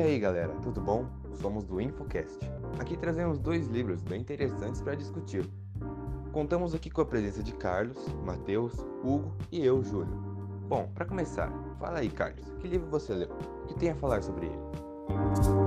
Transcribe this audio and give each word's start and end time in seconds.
aí 0.00 0.18
galera, 0.18 0.54
tudo 0.62 0.80
bom? 0.80 1.06
Somos 1.40 1.64
do 1.64 1.80
InfoCast. 1.80 2.38
Aqui 2.78 2.96
trazemos 2.96 3.38
dois 3.38 3.66
livros 3.66 4.02
bem 4.02 4.20
interessantes 4.20 4.80
para 4.80 4.94
discutir. 4.94 5.48
Contamos 6.32 6.74
aqui 6.74 6.90
com 6.90 7.00
a 7.00 7.06
presença 7.06 7.42
de 7.42 7.52
Carlos, 7.54 7.98
Matheus, 8.24 8.72
Hugo 9.02 9.32
e 9.50 9.64
eu, 9.64 9.82
Júlio. 9.82 10.14
Bom, 10.68 10.88
para 10.94 11.04
começar, 11.04 11.52
fala 11.78 11.98
aí, 11.98 12.08
Carlos, 12.08 12.44
que 12.60 12.68
livro 12.68 12.88
você 12.88 13.12
leu? 13.12 13.30
O 13.64 13.66
que 13.66 13.74
tem 13.74 13.90
a 13.90 13.96
falar 13.96 14.22
sobre 14.22 14.46
ele? 14.46 15.59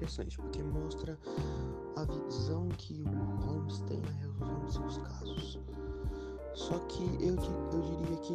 Interessante 0.00 0.38
porque 0.38 0.62
mostra 0.62 1.18
a 1.96 2.04
visão 2.04 2.68
que 2.78 3.02
o 3.02 3.46
Holmes 3.46 3.80
tem 3.80 4.00
na 4.00 4.10
resolução 4.12 4.66
de 4.66 4.72
seus 4.72 4.98
casos. 4.98 5.60
Só 6.54 6.78
que 6.80 7.02
eu, 7.20 7.36
eu 7.36 7.80
diria 7.82 8.16
que 8.18 8.34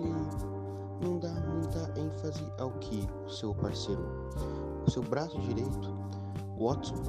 não 1.03 1.17
dá 1.17 1.33
muita 1.33 1.99
ênfase 1.99 2.43
ao 2.59 2.71
que 2.73 3.07
o 3.25 3.29
seu 3.29 3.55
parceiro, 3.55 4.03
o 4.85 4.91
seu 4.91 5.01
braço 5.01 5.39
direito, 5.41 5.95
Watson, 6.59 7.01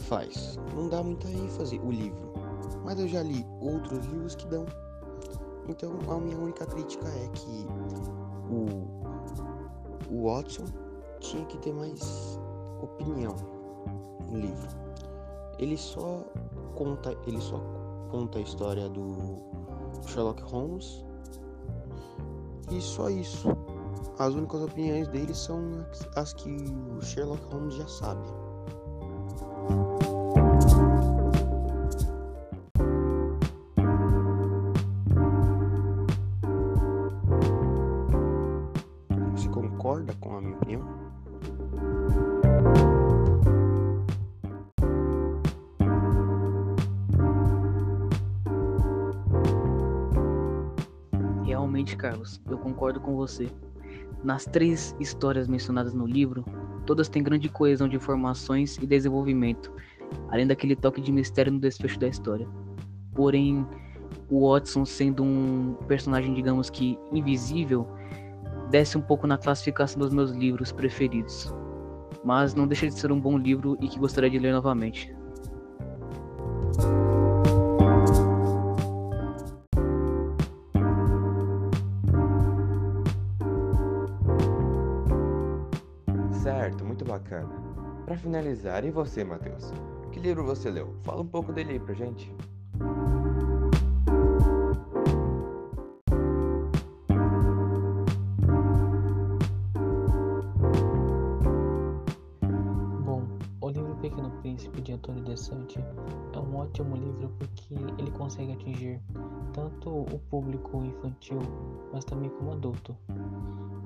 faz. 0.00 0.58
Não 0.74 0.88
dá 0.88 1.02
muita 1.02 1.28
ênfase 1.28 1.78
o 1.78 1.90
livro. 1.90 2.32
Mas 2.84 2.98
eu 2.98 3.06
já 3.06 3.22
li 3.22 3.46
outros 3.60 4.04
livros 4.06 4.34
que 4.34 4.46
dão 4.46 4.66
então 5.68 5.92
a 6.08 6.18
minha 6.18 6.36
única 6.36 6.66
crítica 6.66 7.06
é 7.06 7.28
que 7.28 7.66
o, 8.50 8.90
o 10.12 10.24
Watson 10.24 10.64
tinha 11.20 11.44
que 11.44 11.58
ter 11.58 11.72
mais 11.72 12.40
opinião 12.82 13.34
no 14.30 14.38
livro. 14.38 14.68
Ele 15.58 15.76
só 15.76 16.24
conta, 16.74 17.16
ele 17.26 17.40
só 17.40 17.60
conta 18.10 18.38
a 18.38 18.42
história 18.42 18.88
do 18.88 19.38
Sherlock 20.06 20.42
Holmes 20.42 21.04
e 22.70 22.80
só 22.80 23.08
isso. 23.10 23.48
As 24.18 24.34
únicas 24.34 24.62
opiniões 24.62 25.08
dele 25.08 25.34
são 25.34 25.60
as- 26.16 26.32
que 26.32 26.50
o 26.96 27.02
Sherlock 27.02 27.42
Holmes 27.52 27.74
já 27.74 27.86
sabe. 27.86 28.28
Você 39.34 39.48
concorda 39.48 40.14
com 40.20 40.36
a 40.36 40.40
minha 40.40 40.56
opinião? 40.56 40.99
Realmente, 51.60 51.94
Carlos, 51.94 52.40
eu 52.48 52.56
concordo 52.56 53.00
com 53.00 53.14
você. 53.14 53.46
Nas 54.24 54.46
três 54.46 54.96
histórias 54.98 55.46
mencionadas 55.46 55.92
no 55.92 56.06
livro, 56.06 56.42
todas 56.86 57.06
têm 57.06 57.22
grande 57.22 57.50
coesão 57.50 57.86
de 57.86 57.96
informações 57.96 58.78
e 58.78 58.86
desenvolvimento, 58.86 59.70
além 60.30 60.46
daquele 60.46 60.74
toque 60.74 61.02
de 61.02 61.12
mistério 61.12 61.52
no 61.52 61.60
desfecho 61.60 62.00
da 62.00 62.08
história. 62.08 62.48
Porém, 63.14 63.66
o 64.30 64.48
Watson, 64.48 64.86
sendo 64.86 65.22
um 65.22 65.76
personagem, 65.86 66.32
digamos 66.32 66.70
que 66.70 66.98
invisível, 67.12 67.86
desce 68.70 68.96
um 68.96 69.02
pouco 69.02 69.26
na 69.26 69.36
classificação 69.36 70.00
dos 70.00 70.14
meus 70.14 70.30
livros 70.30 70.72
preferidos. 70.72 71.54
Mas 72.24 72.54
não 72.54 72.66
deixa 72.66 72.86
de 72.86 72.94
ser 72.94 73.12
um 73.12 73.20
bom 73.20 73.36
livro 73.36 73.76
e 73.82 73.86
que 73.86 73.98
gostaria 73.98 74.30
de 74.30 74.38
ler 74.38 74.54
novamente. 74.54 75.14
Certo, 86.42 86.86
muito 86.86 87.04
bacana. 87.04 87.50
Para 88.06 88.16
finalizar, 88.16 88.82
e 88.86 88.90
você, 88.90 89.22
Matheus? 89.22 89.74
Que 90.10 90.18
livro 90.18 90.42
você 90.42 90.70
leu? 90.70 90.94
Fala 91.02 91.20
um 91.20 91.26
pouco 91.26 91.52
dele 91.52 91.72
aí 91.72 91.78
pra 91.78 91.92
gente. 91.92 92.34
Bom, 103.04 103.22
o 103.60 103.68
livro 103.68 103.94
Pequeno 103.96 104.30
Príncipe 104.40 104.80
de 104.80 104.92
Antônio 104.94 105.22
de 105.22 105.38
Sante 105.38 105.78
é 105.78 106.38
um 106.38 106.56
ótimo 106.56 106.96
livro 106.96 107.30
porque 107.38 107.74
ele 107.98 108.10
consegue 108.12 108.52
atingir 108.52 108.98
tanto 109.52 109.90
o 109.90 110.18
público 110.30 110.82
infantil, 110.82 111.38
mas 111.92 112.02
também 112.06 112.30
como 112.30 112.52
adulto. 112.52 112.96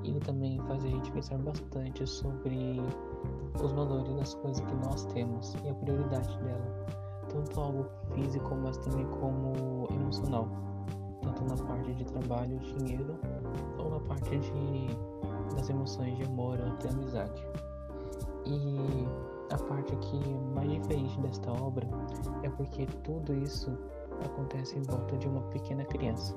Ele 0.04 0.20
também 0.20 0.58
faz 0.66 0.84
a 0.84 0.88
gente 0.88 1.10
pensar 1.12 1.38
bastante 1.38 2.06
sobre 2.06 2.80
os 3.62 3.72
valores 3.72 4.14
das 4.14 4.34
coisas 4.34 4.62
que 4.64 4.74
nós 4.74 5.04
temos 5.06 5.54
e 5.64 5.70
a 5.70 5.74
prioridade 5.74 6.38
dela, 6.38 6.86
tanto 7.28 7.60
algo 7.60 7.86
físico, 8.12 8.54
mas 8.54 8.76
também 8.78 9.06
como 9.06 9.88
emocional, 9.90 10.46
tanto 11.22 11.44
na 11.44 11.56
parte 11.56 11.94
de 11.94 12.04
trabalho, 12.04 12.58
dinheiro, 12.58 13.18
ou 13.78 13.90
na 13.90 14.00
parte 14.00 14.38
de 14.38 15.14
das 15.54 15.68
emoções 15.68 16.16
de 16.16 16.24
amor 16.24 16.58
ou 16.60 16.66
até 16.66 16.88
amizade. 16.88 17.46
E 18.46 19.06
a 19.52 19.58
parte 19.58 19.94
que 19.96 20.16
é 20.16 20.54
mais 20.54 20.70
diferente 20.70 21.20
desta 21.20 21.52
obra 21.52 21.86
é 22.42 22.48
porque 22.50 22.86
tudo 23.02 23.34
isso 23.34 23.70
acontece 24.24 24.78
em 24.78 24.82
volta 24.82 25.16
de 25.16 25.28
uma 25.28 25.40
pequena 25.42 25.84
criança. 25.84 26.36